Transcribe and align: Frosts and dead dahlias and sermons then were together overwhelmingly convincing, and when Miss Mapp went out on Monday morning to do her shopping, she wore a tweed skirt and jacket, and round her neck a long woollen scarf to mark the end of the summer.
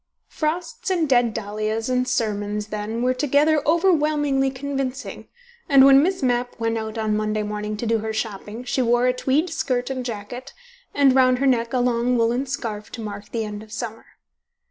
Frosts 0.29 0.89
and 0.89 1.07
dead 1.07 1.31
dahlias 1.31 1.87
and 1.87 2.07
sermons 2.07 2.69
then 2.69 3.03
were 3.03 3.13
together 3.13 3.61
overwhelmingly 3.67 4.49
convincing, 4.49 5.27
and 5.69 5.85
when 5.85 6.01
Miss 6.01 6.23
Mapp 6.23 6.59
went 6.59 6.75
out 6.75 6.97
on 6.97 7.15
Monday 7.15 7.43
morning 7.43 7.77
to 7.77 7.85
do 7.85 7.99
her 7.99 8.11
shopping, 8.11 8.63
she 8.63 8.81
wore 8.81 9.05
a 9.05 9.13
tweed 9.13 9.51
skirt 9.51 9.91
and 9.91 10.03
jacket, 10.03 10.53
and 10.95 11.13
round 11.13 11.37
her 11.37 11.45
neck 11.45 11.71
a 11.71 11.77
long 11.77 12.17
woollen 12.17 12.47
scarf 12.47 12.91
to 12.93 13.01
mark 13.01 13.29
the 13.29 13.45
end 13.45 13.61
of 13.61 13.69
the 13.69 13.75
summer. 13.75 14.05